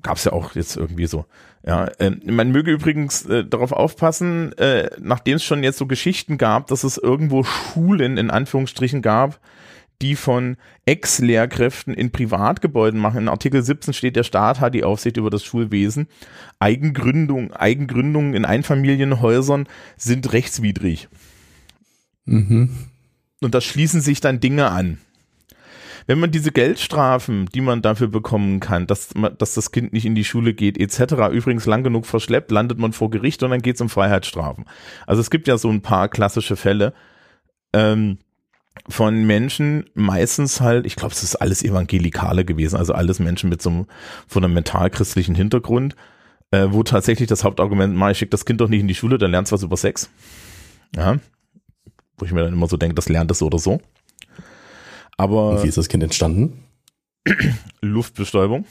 [0.00, 1.26] Gab es ja auch jetzt irgendwie so.
[1.62, 6.38] Ja, äh, man möge übrigens äh, darauf aufpassen, äh, nachdem es schon jetzt so Geschichten
[6.38, 9.40] gab, dass es irgendwo Schulen in Anführungsstrichen gab,
[10.02, 13.22] die von Ex-Lehrkräften in Privatgebäuden machen.
[13.22, 16.08] In Artikel 17 steht, der Staat hat die Aufsicht über das Schulwesen.
[16.58, 21.08] Eigengründung, Eigengründungen in Einfamilienhäusern sind rechtswidrig.
[22.24, 22.70] Mhm.
[23.40, 24.98] Und da schließen sich dann Dinge an.
[26.06, 30.14] Wenn man diese Geldstrafen, die man dafür bekommen kann, dass, dass das Kind nicht in
[30.14, 33.76] die Schule geht, etc., übrigens lang genug verschleppt, landet man vor Gericht und dann geht
[33.76, 34.66] es um Freiheitsstrafen.
[35.06, 36.92] Also es gibt ja so ein paar klassische Fälle
[37.72, 38.18] ähm,
[38.88, 43.62] von Menschen, meistens halt, ich glaube, es ist alles Evangelikale gewesen, also alles Menschen mit
[43.62, 43.86] so einem
[44.26, 45.96] fundamental-christlichen Hintergrund,
[46.50, 49.18] äh, wo tatsächlich das Hauptargument war, ich schicke das Kind doch nicht in die Schule,
[49.18, 50.10] dann lernt es was über Sex.
[50.94, 51.18] Ja,
[52.18, 53.80] wo ich mir dann immer so denke, das lernt es so oder so.
[55.16, 56.64] Aber Und wie ist das Kind entstanden?
[57.80, 58.66] Luftbestäubung.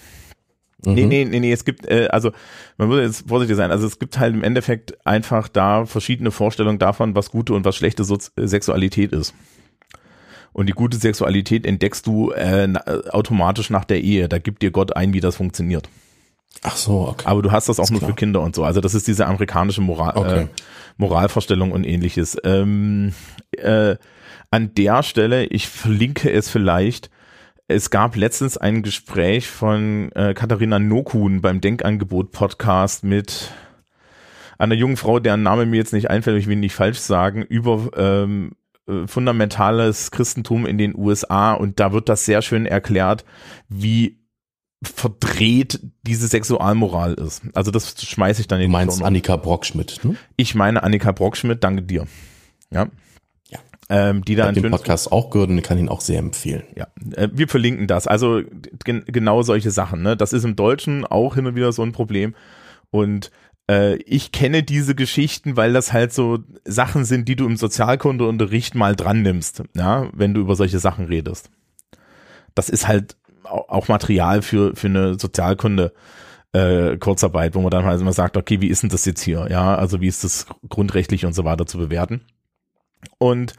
[0.86, 0.94] Mhm.
[0.94, 2.32] Nee, nee, nee, nee, es gibt, äh, also
[2.78, 6.80] man muss jetzt vorsichtig sein, also es gibt halt im Endeffekt einfach da verschiedene Vorstellungen
[6.80, 9.34] davon, was gute und was schlechte Sozi Sexualität ist.
[10.54, 12.72] Und die gute Sexualität entdeckst du äh,
[13.10, 14.30] automatisch nach der Ehe.
[14.30, 15.90] Da gibt dir Gott ein, wie das funktioniert.
[16.62, 17.24] Ach so, okay.
[17.26, 18.12] Aber du hast das auch Ist nur klar.
[18.12, 18.64] für Kinder und so.
[18.64, 20.42] Also das ist diese amerikanische Moral, Okay.
[20.44, 20.48] äh,
[20.98, 22.38] Moralvorstellung und ähnliches.
[22.44, 23.14] Ähm,
[23.58, 23.96] äh,
[24.52, 27.10] an der Stelle, ich verlinke es vielleicht,
[27.68, 33.50] es gab letztens ein Gespräch von äh, Katharina Nokun beim Denkangebot-Podcast mit
[34.60, 37.90] einer jungen Frau, deren Name mir jetzt nicht einfällt, ich will nicht falsch sagen, über
[37.98, 38.63] ähm, äh,
[39.06, 43.24] fundamentales Christentum in den USA und da wird das sehr schön erklärt,
[43.70, 44.20] wie
[44.84, 47.44] verdreht diese Sexualmoral ist.
[47.54, 49.08] Also das schmeiße ich dann in Du meinst Shownotes.
[49.08, 50.18] Annika Brockschmidt, ne?
[50.36, 52.06] Ich meine Annika Brockschmidt, danke dir.
[52.70, 52.88] Ja.
[53.50, 53.60] Ja.
[53.90, 56.02] Ähm, die Ich da habe ein den Podcast auch gehört und ich kann ihn auch
[56.02, 56.64] sehr empfehlen.
[56.76, 58.08] ja, äh, wir verlinken das.
[58.08, 58.42] Also
[58.84, 60.02] gen genau solche Sachen.
[60.02, 60.18] Ne?
[60.18, 62.36] Das ist im Deutschen auch hin und wieder so ein Problem.
[62.92, 63.32] Und
[63.70, 68.76] äh, ich kenne diese Geschichten, weil das halt so Sachen sind, die du im Sozialkundeunterricht
[68.76, 71.50] mal dran nimmst, ja, wenn du über solche Sachen redest.
[72.56, 75.94] Das ist halt auch Material für, für eine Sozialkunde.
[76.56, 79.48] Äh, Kurzarbeit, wo man dann halt immer sagt, okay, wie ist denn das jetzt hier?
[79.50, 82.22] Ja, also wie ist das grundrechtlich und so weiter zu bewerten?
[83.18, 83.54] Und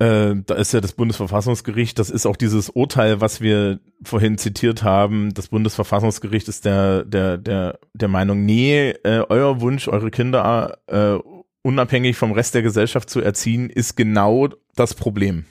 [0.00, 4.82] äh, da ist ja das Bundesverfassungsgericht, das ist auch dieses Urteil, was wir vorhin zitiert
[4.82, 5.34] haben.
[5.34, 11.18] Das Bundesverfassungsgericht ist der, der, der, der Meinung, nee, äh, euer Wunsch, eure Kinder äh,
[11.62, 15.44] unabhängig vom Rest der Gesellschaft zu erziehen, ist genau das Problem,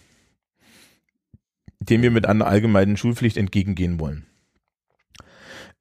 [1.79, 4.25] dem wir mit einer allgemeinen Schulpflicht entgegengehen wollen.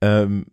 [0.02, 0.44] Ähm,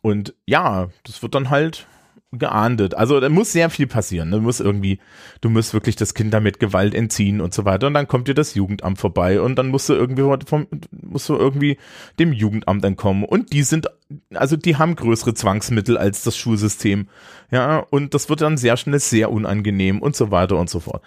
[0.00, 1.86] und ja, das wird dann halt
[2.30, 2.94] geahndet.
[2.94, 4.30] Also da muss sehr viel passieren.
[4.30, 4.98] Da muss irgendwie,
[5.40, 7.86] du musst wirklich das Kind damit Gewalt entziehen und so weiter.
[7.86, 11.36] Und dann kommt dir das Jugendamt vorbei und dann musst du irgendwie vom, musst du
[11.36, 11.78] irgendwie
[12.18, 13.24] dem Jugendamt entkommen.
[13.24, 13.88] Und die sind,
[14.34, 17.08] also die haben größere Zwangsmittel als das Schulsystem.
[17.50, 21.02] Ja, und das wird dann sehr schnell sehr unangenehm und so weiter und so fort.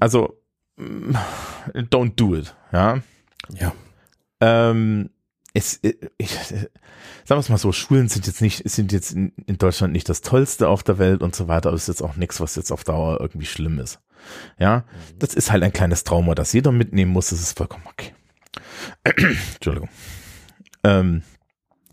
[0.00, 0.40] Also,
[0.76, 1.14] mm,
[1.74, 2.54] don't do it.
[2.72, 3.00] Ja.
[3.50, 3.72] Ja.
[4.40, 5.10] Ähm,
[5.52, 5.78] es,
[6.18, 6.36] ich,
[7.24, 10.08] sagen wir es mal so, Schulen sind jetzt nicht, sind jetzt in, in Deutschland nicht
[10.08, 12.56] das Tollste auf der Welt und so weiter, aber es ist jetzt auch nichts, was
[12.56, 14.00] jetzt auf Dauer irgendwie schlimm ist.
[14.58, 15.18] Ja, mhm.
[15.18, 18.12] das ist halt ein kleines Trauma, das jeder mitnehmen muss, das ist vollkommen okay.
[19.54, 19.88] Entschuldigung.
[20.84, 21.22] Ähm,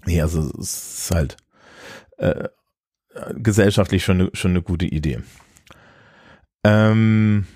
[0.06, 1.38] nee, also es ist halt
[2.18, 2.50] äh,
[3.36, 5.22] gesellschaftlich schon, ne, schon eine gute Idee.
[6.64, 7.48] Ähm,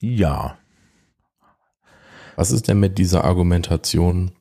[0.00, 0.58] ja.
[2.36, 4.32] Was ist denn mit dieser Argumentation?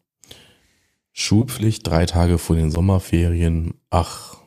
[1.13, 3.74] Schulpflicht drei Tage vor den Sommerferien.
[3.89, 4.38] Ach,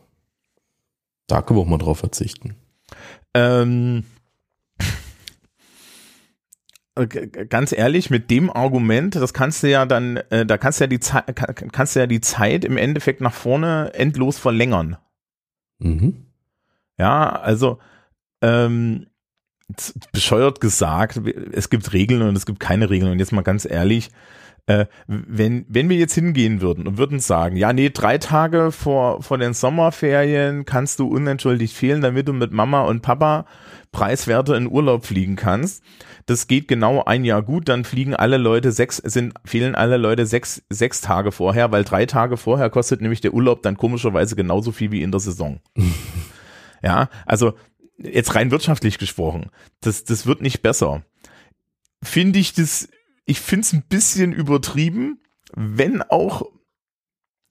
[1.27, 2.57] da können wir auch mal drauf verzichten.
[3.35, 4.05] Ähm,
[7.49, 10.89] ganz ehrlich, mit dem Argument, das kannst du ja dann, äh, da kannst du ja
[10.89, 11.35] die Zeit,
[11.73, 14.97] kannst du ja die Zeit im Endeffekt nach vorne endlos verlängern.
[15.79, 16.27] Mhm.
[16.97, 17.79] Ja, also
[18.43, 19.07] ähm,
[20.13, 21.21] bescheuert gesagt,
[21.53, 23.11] es gibt Regeln und es gibt keine Regeln.
[23.11, 24.11] Und jetzt mal ganz ehrlich,
[24.67, 29.23] äh, wenn, wenn wir jetzt hingehen würden und würden sagen, ja, nee, drei Tage vor,
[29.23, 33.47] vor den Sommerferien kannst du unentschuldigt fehlen, damit du mit Mama und Papa
[33.93, 35.83] preiswerter in Urlaub fliegen kannst.
[36.27, 40.25] Das geht genau ein Jahr gut, dann fliegen alle Leute sechs, sind, fehlen alle Leute
[40.25, 44.73] sechs, sechs Tage vorher, weil drei Tage vorher kostet nämlich der Urlaub dann komischerweise genauso
[44.73, 45.61] viel wie in der Saison.
[46.83, 47.53] ja, also
[47.99, 49.51] jetzt rein wirtschaftlich gesprochen,
[49.81, 51.03] das, das wird nicht besser.
[52.03, 52.89] Finde ich das
[53.25, 55.21] ich finde es ein bisschen übertrieben,
[55.55, 56.43] wenn auch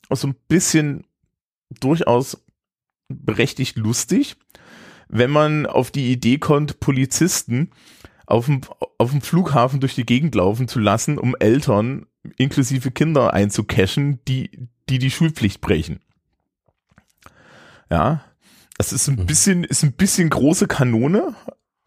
[0.10, 1.06] so ein bisschen
[1.70, 2.44] durchaus
[3.08, 4.36] berechtigt lustig,
[5.08, 7.72] wenn man auf die Idee kommt, Polizisten
[8.26, 8.62] auf dem,
[8.98, 12.08] auf dem Flughafen durch die Gegend laufen zu lassen, um Eltern
[12.38, 16.00] inklusive Kinder einzucachen, die, die die Schulpflicht brechen.
[17.92, 18.24] Ja,
[18.78, 19.26] das ist ein mhm.
[19.26, 21.36] bisschen, ist ein bisschen große Kanone,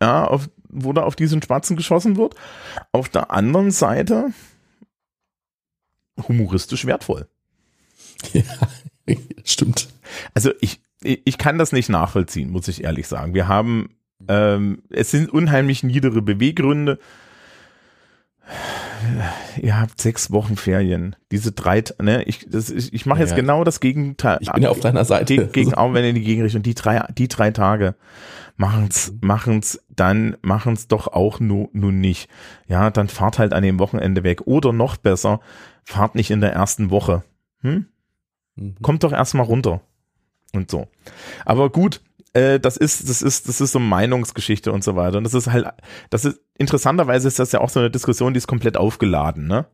[0.01, 2.35] ja, auf, wo da auf diesen Spatzen geschossen wird.
[2.93, 4.33] Auf der anderen Seite
[6.29, 7.29] humoristisch wertvoll.
[8.33, 8.43] Ja,
[9.45, 9.89] stimmt.
[10.35, 13.35] Also ich, ich kann das nicht nachvollziehen, muss ich ehrlich sagen.
[13.35, 13.97] Wir haben,
[14.29, 16.99] ähm, es sind unheimlich niedere Beweggründe.
[19.61, 21.17] Ihr habt sechs Wochen Ferien.
[21.31, 24.39] Diese drei, ne, ich, das, ich, ich mache jetzt ja, genau das Gegenteil.
[24.41, 25.37] Ich bin ja auf deiner Seite.
[25.37, 26.63] Gegen, gegen auch wenn in die Gegenrichtung.
[26.63, 27.95] Die drei, die drei Tage
[28.57, 29.19] machen's, mhm.
[29.23, 32.29] machen's, dann machen's doch auch nur, nun nicht.
[32.67, 34.43] Ja, dann fahrt halt an dem Wochenende weg.
[34.47, 35.41] Oder noch besser,
[35.85, 37.23] fahrt nicht in der ersten Woche.
[37.61, 37.87] Hm?
[38.57, 38.77] Mhm.
[38.83, 39.81] Kommt doch erstmal runter.
[40.53, 40.89] Und so.
[41.45, 42.01] Aber gut,
[42.37, 45.19] äh, das ist, das ist, das ist so Meinungsgeschichte und so weiter.
[45.19, 45.69] Und das ist halt,
[46.11, 49.67] das ist, interessanterweise ist das ja auch so eine Diskussion, die ist komplett aufgeladen, ne?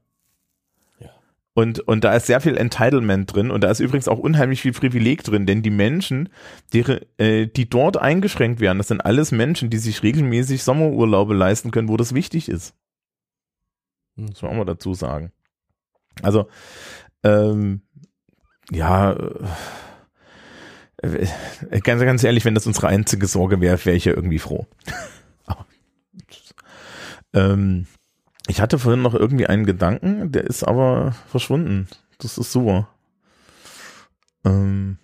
[1.55, 4.73] Und, und da ist sehr viel Entitlement drin und da ist übrigens auch unheimlich viel
[4.73, 6.31] Privileg drin, denn die Menschen,
[6.73, 6.81] die,
[7.19, 11.91] äh, die dort eingeschränkt werden, das sind alles Menschen, die sich regelmäßig Sommerurlaube leisten können,
[11.91, 12.75] wo das wichtig ist.
[14.17, 15.31] Das wollen wir dazu sagen.
[16.23, 16.49] Also,
[17.23, 17.83] ähm,
[18.71, 19.45] ja, äh,
[21.83, 24.67] ganz, ganz ehrlich, wenn das unsere einzige Sorge wäre, wäre ich ja irgendwie froh.
[27.35, 27.87] ähm,
[28.47, 31.89] ich hatte vorhin noch irgendwie einen Gedanken, der ist aber verschwunden.
[32.19, 32.89] Das ist super.
[34.45, 34.99] Ähm,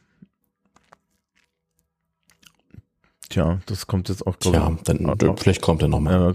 [3.28, 6.34] tja, das kommt jetzt auch, Tja, dann, ah, vielleicht kommt er nochmal.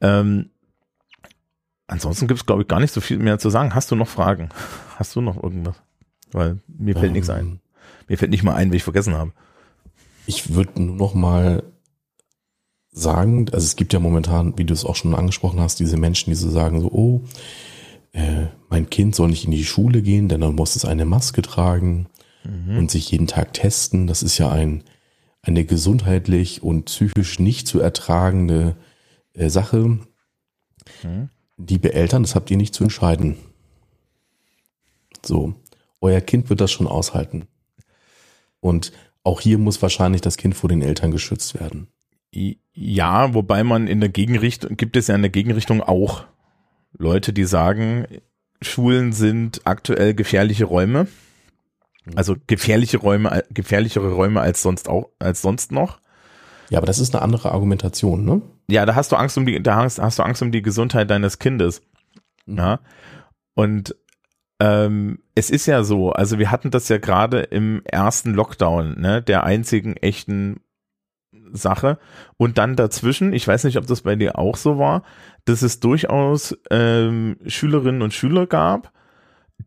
[0.00, 0.50] Ja, ähm,
[1.86, 3.74] ansonsten gibt es, glaube ich, gar nicht so viel mehr zu sagen.
[3.74, 4.50] Hast du noch Fragen?
[4.96, 5.76] Hast du noch irgendwas?
[6.32, 7.61] Weil mir fällt ähm, nichts ein.
[8.12, 9.32] Mir fällt nicht mal ein, wie ich vergessen habe.
[10.26, 11.62] Ich würde nur noch mal
[12.90, 16.28] sagen, also es gibt ja momentan, wie du es auch schon angesprochen hast, diese Menschen,
[16.28, 17.22] die so sagen so, oh,
[18.12, 21.40] äh, mein Kind soll nicht in die Schule gehen, denn dann muss es eine Maske
[21.40, 22.06] tragen.
[22.44, 22.76] mhm.
[22.76, 24.06] und sich jeden Tag testen.
[24.06, 24.84] Das ist ja ein,
[25.40, 28.76] eine gesundheitlich und psychisch nicht zu ertragende
[29.32, 30.00] äh, Sache.
[31.02, 31.30] Mhm.
[31.56, 33.36] Liebe Eltern, das habt ihr nicht zu entscheiden.
[35.24, 35.54] So,
[36.02, 37.46] euer Kind wird das schon aushalten.
[38.62, 38.92] Und
[39.24, 41.88] auch hier muss wahrscheinlich das Kind vor den Eltern geschützt werden.
[42.72, 46.24] Ja, wobei man in der Gegenrichtung, gibt es ja in der Gegenrichtung auch
[46.96, 48.06] Leute, die sagen,
[48.62, 51.08] Schulen sind aktuell gefährliche Räume.
[52.14, 55.98] Also gefährliche Räume, gefährlichere Räume als sonst auch, als sonst noch.
[56.70, 58.42] Ja, aber das ist eine andere Argumentation, ne?
[58.68, 61.10] Ja, da hast du Angst um die, da hast, hast du Angst um die Gesundheit
[61.10, 61.82] deines Kindes.
[62.46, 62.58] Mhm.
[62.58, 62.80] Ja.
[63.54, 63.94] Und
[64.62, 69.20] ähm, es ist ja so, also wir hatten das ja gerade im ersten Lockdown, ne,
[69.20, 70.60] der einzigen echten
[71.50, 71.98] Sache.
[72.36, 75.02] Und dann dazwischen, ich weiß nicht, ob das bei dir auch so war,
[75.46, 78.92] dass es durchaus ähm, Schülerinnen und Schüler gab,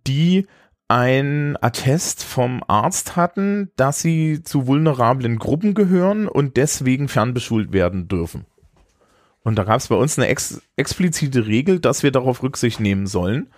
[0.08, 0.48] die
[0.88, 8.08] ein Attest vom Arzt hatten, dass sie zu vulnerablen Gruppen gehören und deswegen fernbeschult werden
[8.08, 8.46] dürfen.
[9.44, 13.08] Und da gab es bei uns eine ex explizite Regel, dass wir darauf Rücksicht nehmen
[13.08, 13.50] sollen.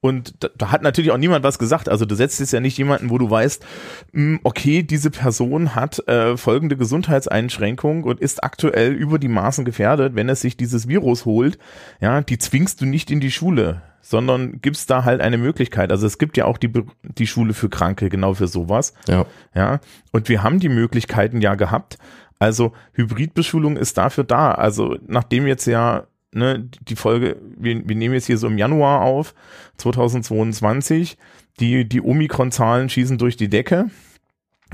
[0.00, 1.88] Und da, da, hat natürlich auch niemand was gesagt.
[1.88, 3.64] Also du setzt jetzt ja nicht jemanden, wo du weißt,
[4.12, 9.64] mh, hm, okay, diese Person hat äh, folgende Gesundheitseinschränkung und ist aktuell über die Maßen
[9.64, 11.58] gefährdet, wenn er sich dieses Virus holt.
[12.00, 15.90] Ja, die zwingst du nicht in die Schule, sondern gibst da halt eine Möglichkeit.
[15.90, 18.94] Also es gibt ja auch die, die Schule für Kranke, genau für sowas.
[19.08, 19.26] Ja.
[19.52, 19.80] Ja.
[20.12, 21.98] Und wir haben die Möglichkeiten ja gehabt.
[22.38, 24.52] Also Hybridbeschulung ist dafür da.
[24.52, 29.02] Also nachdem jetzt ja ne, die Folge, wir, wir nehmen jetzt hier so im Januar
[29.02, 29.34] auf,
[29.78, 31.16] 2022,
[31.60, 33.90] die, die Omikron-Zahlen schießen durch die Decke.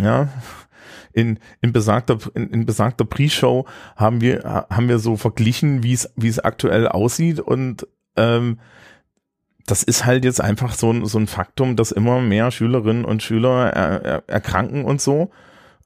[0.00, 0.28] Ja,
[1.12, 6.12] in, in besagter, in, in besagter Pre-Show haben wir, haben wir so verglichen, wie es,
[6.16, 7.40] wie es aktuell aussieht.
[7.40, 7.86] Und,
[8.16, 8.58] ähm,
[9.66, 13.22] das ist halt jetzt einfach so ein, so ein Faktum, dass immer mehr Schülerinnen und
[13.22, 15.30] Schüler er, er, erkranken und so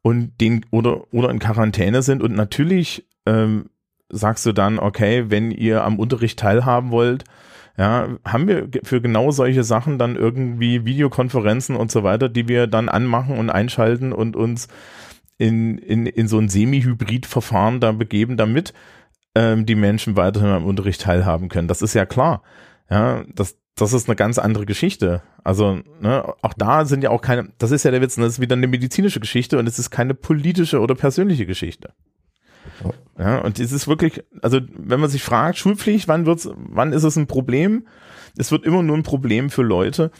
[0.03, 2.23] und den oder oder in Quarantäne sind.
[2.23, 3.71] Und natürlich ähm,
[4.09, 7.25] sagst du dann, okay, wenn ihr am Unterricht teilhaben wollt,
[7.77, 12.66] ja, haben wir für genau solche Sachen dann irgendwie Videokonferenzen und so weiter, die wir
[12.66, 14.66] dann anmachen und einschalten und uns
[15.38, 18.75] in, in, in so ein Semi-Hybrid-Verfahren da begeben, damit
[19.37, 21.68] ähm, die Menschen weiterhin am Unterricht teilhaben können.
[21.68, 22.42] Das ist ja klar.
[22.90, 25.23] Ja, das, das ist eine ganz andere Geschichte.
[25.44, 28.40] Also, ne, auch da sind ja auch keine, das ist ja der Witz, das ist
[28.40, 31.92] wieder eine medizinische Geschichte und es ist keine politische oder persönliche Geschichte.
[33.18, 37.03] Ja, und es ist wirklich, also wenn man sich fragt, Schulpflicht, wann wird's, wann ist
[37.03, 37.88] es ein Problem?
[38.37, 40.12] Es wird immer nur ein Problem für Leute,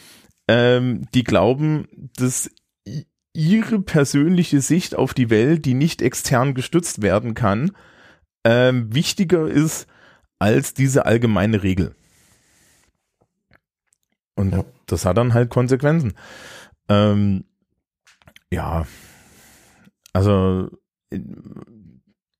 [0.49, 2.51] ähm, die glauben, dass
[3.33, 7.71] ihre persönliche Sicht auf die Welt, die nicht extern gestützt werden kann,
[8.45, 9.87] ähm, wichtiger ist
[10.41, 11.95] als diese allgemeine Regel.
[14.35, 14.65] Und ja.
[14.87, 16.15] das hat dann halt Konsequenzen.
[16.89, 17.45] Ähm,
[18.51, 18.87] ja,
[20.13, 20.71] also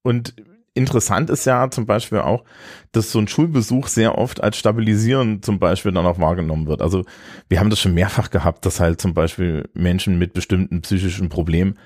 [0.09, 0.35] und
[0.73, 2.45] interessant ist ja zum Beispiel auch,
[2.93, 6.81] dass so ein Schulbesuch sehr oft als stabilisierend zum Beispiel dann auch wahrgenommen wird.
[6.81, 7.05] Also
[7.49, 11.79] wir haben das schon mehrfach gehabt, dass halt zum Beispiel Menschen mit bestimmten psychischen Problemen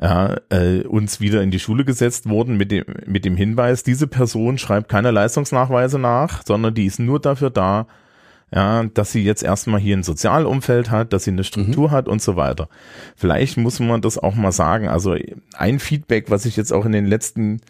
[0.00, 4.08] ja, äh, uns wieder in die Schule gesetzt wurden mit dem, mit dem Hinweis, diese
[4.08, 7.86] Person schreibt keine Leistungsnachweise nach, sondern die ist nur dafür da,
[8.54, 11.92] ja, dass sie jetzt erstmal hier ein Sozialumfeld hat, dass sie eine Struktur mhm.
[11.92, 12.68] hat und so weiter.
[13.16, 14.88] Vielleicht muss man das auch mal sagen.
[14.88, 15.16] Also
[15.54, 17.60] ein Feedback, was ich jetzt auch in den letzten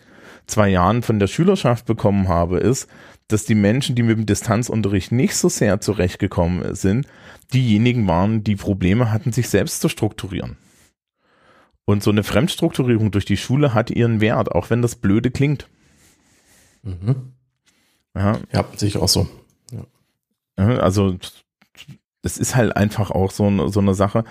[0.47, 2.89] zwei Jahren von der Schülerschaft bekommen habe, ist,
[3.27, 7.07] dass die Menschen, die mit dem Distanzunterricht nicht so sehr zurechtgekommen sind,
[7.53, 10.57] diejenigen waren, die Probleme hatten, sich selbst zu strukturieren.
[11.85, 15.69] Und so eine Fremdstrukturierung durch die Schule hat ihren Wert, auch wenn das blöde klingt.
[16.83, 17.33] Mhm.
[18.15, 19.29] Ja, ja sehe ich auch so.
[20.59, 21.17] Also
[22.23, 24.25] es ist halt einfach auch so, so eine Sache.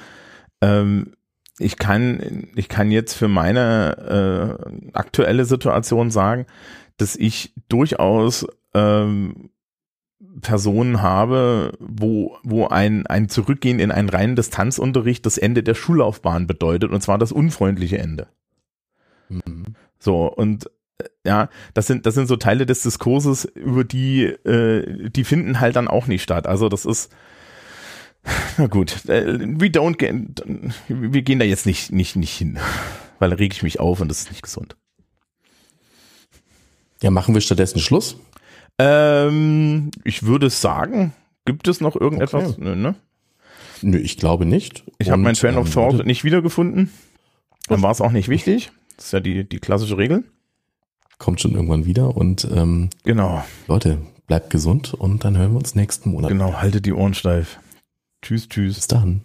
[0.61, 1.13] Ähm,
[1.59, 6.45] ich kann, ich kann jetzt für meine äh, aktuelle Situation sagen,
[6.97, 9.49] dass ich durchaus ähm,
[10.41, 16.45] Personen habe, wo, wo ein, ein Zurückgehen in einen reinen Distanzunterricht das Ende der Schullaufbahn
[16.45, 18.27] bedeutet, und zwar das unfreundliche Ende.
[19.29, 19.75] Mhm.
[19.99, 20.69] So, und
[21.25, 25.75] ja, das sind, das sind so Teile des Diskurses, über die, äh, die finden halt
[25.75, 26.47] dann auch nicht statt.
[26.47, 27.11] Also das ist,
[28.57, 30.43] na gut, äh, we don't get,
[30.87, 32.57] wir gehen da jetzt nicht, nicht, nicht hin,
[33.19, 34.75] weil da reg ich mich auf und das ist nicht gesund.
[37.01, 38.17] Ja, machen wir stattdessen Schluss?
[38.79, 41.13] Ähm, ich würde sagen,
[41.45, 42.53] gibt es noch irgendetwas?
[42.53, 42.61] Okay.
[42.61, 42.95] Nö, ne?
[43.83, 44.83] Nö, ich glaube nicht.
[44.97, 46.91] Ich habe mein Fan of ähm, Thought nicht wiedergefunden.
[47.67, 48.71] Dann war es auch nicht wichtig.
[48.95, 50.23] Das ist ja die, die klassische Regel
[51.17, 53.43] kommt schon irgendwann wieder und ähm, genau.
[53.67, 56.29] Leute, bleibt gesund und dann hören wir uns nächsten Monat.
[56.29, 57.59] Genau, haltet die Ohren steif.
[58.21, 58.75] Tschüss, tschüss.
[58.75, 59.21] Bis dann.